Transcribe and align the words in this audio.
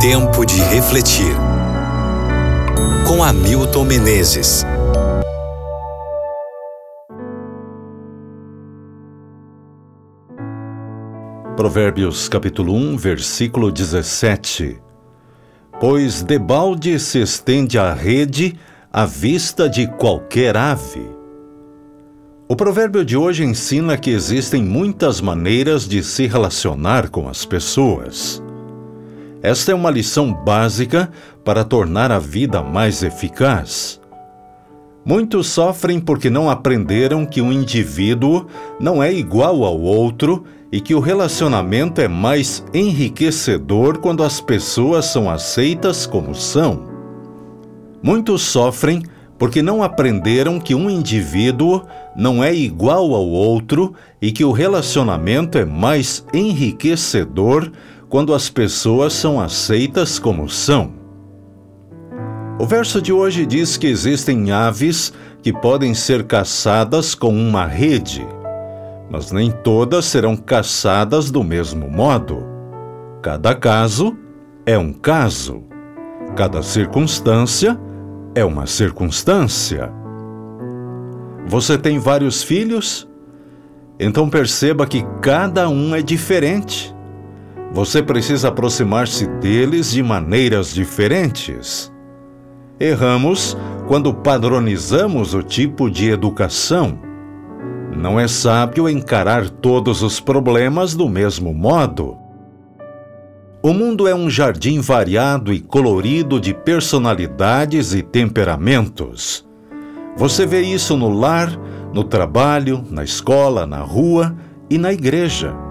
Tempo 0.00 0.46
de 0.46 0.58
refletir. 0.62 1.36
Com 3.06 3.22
Hamilton 3.22 3.84
Menezes. 3.84 4.64
Provérbios 11.54 12.30
capítulo 12.30 12.72
1, 12.72 12.96
versículo 12.96 13.70
17. 13.70 14.80
Pois 15.78 16.22
debalde 16.22 16.98
se 16.98 17.20
estende 17.20 17.78
a 17.78 17.92
rede 17.92 18.58
à 18.90 19.04
vista 19.04 19.68
de 19.68 19.86
qualquer 19.86 20.56
ave. 20.56 21.10
O 22.48 22.56
provérbio 22.56 23.04
de 23.04 23.18
hoje 23.18 23.44
ensina 23.44 23.98
que 23.98 24.08
existem 24.08 24.64
muitas 24.64 25.20
maneiras 25.20 25.86
de 25.86 26.02
se 26.02 26.26
relacionar 26.26 27.10
com 27.10 27.28
as 27.28 27.44
pessoas. 27.44 28.42
Esta 29.42 29.72
é 29.72 29.74
uma 29.74 29.90
lição 29.90 30.32
básica 30.32 31.10
para 31.42 31.64
tornar 31.64 32.12
a 32.12 32.18
vida 32.18 32.62
mais 32.62 33.02
eficaz. 33.02 33.98
Muitos 35.02 35.46
sofrem 35.46 35.98
porque 35.98 36.28
não 36.28 36.50
aprenderam 36.50 37.24
que 37.24 37.40
um 37.40 37.50
indivíduo 37.50 38.46
não 38.78 39.02
é 39.02 39.10
igual 39.10 39.64
ao 39.64 39.80
outro 39.80 40.44
e 40.70 40.78
que 40.78 40.94
o 40.94 41.00
relacionamento 41.00 42.02
é 42.02 42.06
mais 42.06 42.62
enriquecedor 42.74 43.98
quando 43.98 44.22
as 44.22 44.42
pessoas 44.42 45.06
são 45.06 45.30
aceitas 45.30 46.04
como 46.04 46.34
são. 46.34 46.84
Muitos 48.02 48.42
sofrem 48.42 49.02
porque 49.38 49.62
não 49.62 49.82
aprenderam 49.82 50.60
que 50.60 50.74
um 50.74 50.90
indivíduo 50.90 51.86
não 52.14 52.44
é 52.44 52.54
igual 52.54 53.14
ao 53.14 53.26
outro 53.26 53.94
e 54.20 54.30
que 54.30 54.44
o 54.44 54.52
relacionamento 54.52 55.56
é 55.56 55.64
mais 55.64 56.26
enriquecedor 56.34 57.72
quando 58.10 58.34
as 58.34 58.50
pessoas 58.50 59.12
são 59.12 59.40
aceitas 59.40 60.18
como 60.18 60.48
são. 60.48 60.92
O 62.58 62.66
verso 62.66 63.00
de 63.00 63.12
hoje 63.12 63.46
diz 63.46 63.76
que 63.76 63.86
existem 63.86 64.50
aves 64.50 65.12
que 65.40 65.52
podem 65.52 65.94
ser 65.94 66.24
caçadas 66.24 67.14
com 67.14 67.32
uma 67.32 67.64
rede, 67.64 68.26
mas 69.08 69.30
nem 69.30 69.50
todas 69.50 70.04
serão 70.04 70.36
caçadas 70.36 71.30
do 71.30 71.44
mesmo 71.44 71.88
modo. 71.88 72.44
Cada 73.22 73.54
caso 73.54 74.16
é 74.66 74.76
um 74.76 74.92
caso, 74.92 75.62
cada 76.36 76.62
circunstância 76.62 77.80
é 78.34 78.44
uma 78.44 78.66
circunstância. 78.66 79.90
Você 81.46 81.78
tem 81.78 81.98
vários 81.98 82.42
filhos? 82.42 83.08
Então 83.98 84.28
perceba 84.28 84.84
que 84.84 85.04
cada 85.22 85.68
um 85.68 85.94
é 85.94 86.02
diferente. 86.02 86.94
Você 87.72 88.02
precisa 88.02 88.48
aproximar-se 88.48 89.26
deles 89.26 89.92
de 89.92 90.02
maneiras 90.02 90.74
diferentes. 90.74 91.92
Erramos 92.80 93.56
quando 93.86 94.12
padronizamos 94.12 95.34
o 95.34 95.42
tipo 95.42 95.88
de 95.88 96.10
educação. 96.10 96.98
Não 97.96 98.18
é 98.18 98.26
sábio 98.26 98.88
encarar 98.88 99.48
todos 99.48 100.02
os 100.02 100.18
problemas 100.18 100.94
do 100.94 101.08
mesmo 101.08 101.54
modo. 101.54 102.16
O 103.62 103.72
mundo 103.72 104.08
é 104.08 104.14
um 104.14 104.28
jardim 104.28 104.80
variado 104.80 105.52
e 105.52 105.60
colorido 105.60 106.40
de 106.40 106.54
personalidades 106.54 107.92
e 107.92 108.02
temperamentos. 108.02 109.46
Você 110.16 110.44
vê 110.44 110.62
isso 110.62 110.96
no 110.96 111.10
lar, 111.10 111.50
no 111.92 112.02
trabalho, 112.02 112.84
na 112.90 113.04
escola, 113.04 113.66
na 113.66 113.80
rua 113.80 114.34
e 114.68 114.78
na 114.78 114.92
igreja. 114.92 115.69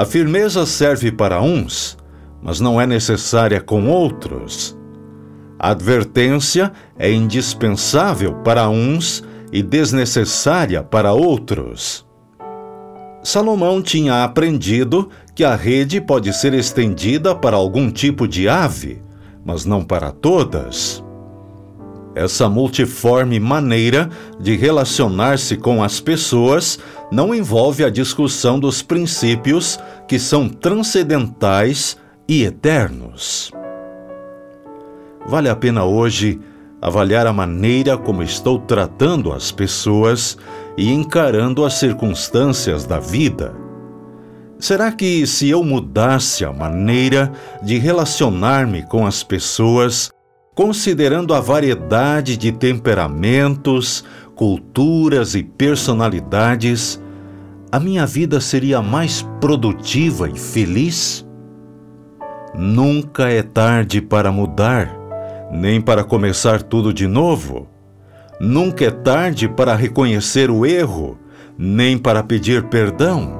A 0.00 0.04
firmeza 0.06 0.64
serve 0.64 1.12
para 1.12 1.42
uns, 1.42 1.94
mas 2.42 2.58
não 2.58 2.80
é 2.80 2.86
necessária 2.86 3.60
com 3.60 3.86
outros. 3.86 4.74
A 5.58 5.72
advertência 5.72 6.72
é 6.98 7.12
indispensável 7.12 8.32
para 8.36 8.66
uns 8.70 9.22
e 9.52 9.62
desnecessária 9.62 10.82
para 10.82 11.12
outros. 11.12 12.06
Salomão 13.22 13.82
tinha 13.82 14.24
aprendido 14.24 15.10
que 15.34 15.44
a 15.44 15.54
rede 15.54 16.00
pode 16.00 16.32
ser 16.32 16.54
estendida 16.54 17.34
para 17.34 17.56
algum 17.56 17.90
tipo 17.90 18.26
de 18.26 18.48
ave, 18.48 19.02
mas 19.44 19.66
não 19.66 19.84
para 19.84 20.10
todas. 20.10 21.04
Essa 22.14 22.48
multiforme 22.48 23.38
maneira 23.38 24.10
de 24.38 24.56
relacionar-se 24.56 25.56
com 25.56 25.82
as 25.82 26.00
pessoas 26.00 26.78
não 27.10 27.34
envolve 27.34 27.84
a 27.84 27.90
discussão 27.90 28.58
dos 28.58 28.82
princípios 28.82 29.78
que 30.08 30.18
são 30.18 30.48
transcendentais 30.48 31.96
e 32.28 32.42
eternos. 32.42 33.52
Vale 35.26 35.48
a 35.48 35.54
pena 35.54 35.84
hoje 35.84 36.40
avaliar 36.82 37.26
a 37.26 37.32
maneira 37.32 37.96
como 37.96 38.22
estou 38.22 38.58
tratando 38.58 39.32
as 39.32 39.52
pessoas 39.52 40.36
e 40.76 40.90
encarando 40.90 41.64
as 41.64 41.74
circunstâncias 41.74 42.84
da 42.86 42.98
vida. 42.98 43.54
Será 44.58 44.90
que, 44.90 45.26
se 45.26 45.48
eu 45.48 45.62
mudasse 45.62 46.44
a 46.44 46.52
maneira 46.52 47.32
de 47.62 47.78
relacionar-me 47.78 48.82
com 48.82 49.06
as 49.06 49.22
pessoas, 49.22 50.10
considerando 50.60 51.32
a 51.32 51.40
variedade 51.40 52.36
de 52.36 52.52
temperamentos, 52.52 54.04
culturas 54.34 55.34
e 55.34 55.42
personalidades, 55.42 57.02
a 57.72 57.80
minha 57.80 58.04
vida 58.04 58.42
seria 58.42 58.82
mais 58.82 59.26
produtiva 59.40 60.28
e 60.28 60.38
feliz? 60.38 61.26
Nunca 62.54 63.30
é 63.30 63.42
tarde 63.42 64.02
para 64.02 64.30
mudar, 64.30 64.94
nem 65.50 65.80
para 65.80 66.04
começar 66.04 66.62
tudo 66.62 66.92
de 66.92 67.06
novo. 67.06 67.66
Nunca 68.38 68.84
é 68.84 68.90
tarde 68.90 69.48
para 69.48 69.74
reconhecer 69.74 70.50
o 70.50 70.66
erro, 70.66 71.18
nem 71.56 71.96
para 71.96 72.22
pedir 72.22 72.64
perdão. 72.64 73.32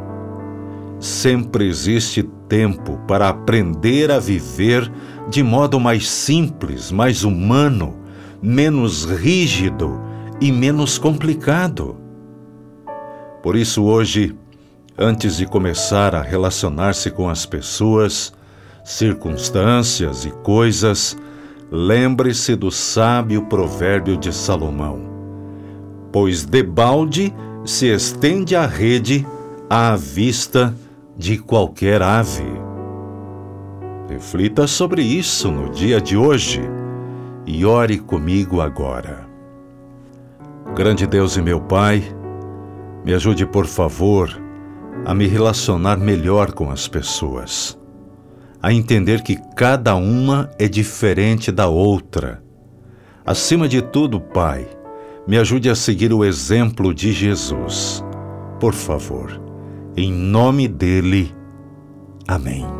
Sempre 0.99 1.69
existe 1.69 2.23
tempo 2.49 2.99
para 3.07 3.29
aprender 3.29 4.11
a 4.11 4.19
viver 4.19 4.91
de 5.31 5.45
modo 5.45 5.79
mais 5.79 6.09
simples, 6.09 6.91
mais 6.91 7.23
humano, 7.23 7.97
menos 8.43 9.05
rígido 9.05 10.01
e 10.41 10.51
menos 10.51 10.99
complicado. 10.99 11.97
Por 13.41 13.55
isso, 13.55 13.85
hoje, 13.85 14.37
antes 14.99 15.37
de 15.37 15.47
começar 15.47 16.17
a 16.17 16.21
relacionar-se 16.21 17.13
com 17.13 17.29
as 17.29 17.47
pessoas, 17.47 18.33
circunstâncias 18.85 20.25
e 20.25 20.31
coisas, 20.43 21.17
lembre-se 21.71 22.57
do 22.57 22.71
sábio 22.71 23.47
provérbio 23.47 24.17
de 24.17 24.33
Salomão: 24.33 25.01
Pois 26.11 26.45
debalde 26.45 27.33
se 27.65 27.87
estende 27.87 28.57
a 28.57 28.67
rede 28.67 29.25
à 29.69 29.95
vista 29.95 30.75
de 31.17 31.39
qualquer 31.39 32.03
ave. 32.03 32.60
Reflita 34.11 34.67
sobre 34.67 35.03
isso 35.03 35.53
no 35.53 35.71
dia 35.71 36.01
de 36.01 36.17
hoje 36.17 36.61
e 37.47 37.65
ore 37.65 37.97
comigo 37.97 38.61
agora. 38.61 39.25
Grande 40.75 41.07
Deus 41.07 41.37
e 41.37 41.43
meu 41.43 41.61
Pai, 41.61 42.03
me 43.05 43.15
ajude, 43.15 43.47
por 43.47 43.67
favor, 43.67 44.29
a 45.05 45.15
me 45.15 45.29
relacionar 45.29 45.97
melhor 45.97 46.51
com 46.51 46.73
as 46.73 46.89
pessoas, 46.89 47.79
a 48.61 48.73
entender 48.73 49.23
que 49.23 49.37
cada 49.55 49.95
uma 49.95 50.51
é 50.59 50.67
diferente 50.67 51.53
da 51.53 51.69
outra. 51.69 52.43
Acima 53.25 53.69
de 53.69 53.81
tudo, 53.81 54.21
Pai, 54.21 54.67
me 55.25 55.39
ajude 55.39 55.71
a 55.71 55.75
seguir 55.77 56.13
o 56.13 56.25
exemplo 56.25 56.93
de 56.93 57.13
Jesus. 57.13 58.05
Por 58.59 58.75
favor, 58.75 59.41
em 59.97 60.13
nome 60.13 60.67
dele. 60.67 61.33
Amém. 62.27 62.80